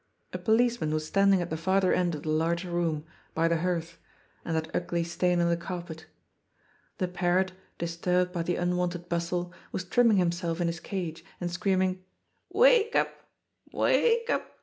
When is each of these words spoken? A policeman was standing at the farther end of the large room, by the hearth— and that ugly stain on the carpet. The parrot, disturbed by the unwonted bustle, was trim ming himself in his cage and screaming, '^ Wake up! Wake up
A 0.33 0.39
policeman 0.39 0.91
was 0.95 1.05
standing 1.05 1.43
at 1.43 1.51
the 1.51 1.55
farther 1.57 1.93
end 1.93 2.15
of 2.15 2.23
the 2.23 2.29
large 2.31 2.63
room, 2.65 3.05
by 3.35 3.47
the 3.47 3.57
hearth— 3.57 3.99
and 4.43 4.55
that 4.55 4.75
ugly 4.75 5.03
stain 5.03 5.39
on 5.39 5.47
the 5.47 5.55
carpet. 5.55 6.07
The 6.97 7.07
parrot, 7.07 7.51
disturbed 7.77 8.31
by 8.33 8.41
the 8.41 8.55
unwonted 8.55 9.09
bustle, 9.09 9.53
was 9.71 9.83
trim 9.83 10.07
ming 10.07 10.17
himself 10.17 10.59
in 10.59 10.65
his 10.65 10.79
cage 10.79 11.23
and 11.39 11.51
screaming, 11.51 11.97
'^ 11.97 11.99
Wake 12.51 12.95
up! 12.95 13.15
Wake 13.71 14.27
up 14.31 14.57